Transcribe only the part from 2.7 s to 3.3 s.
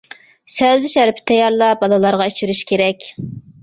كېرەك.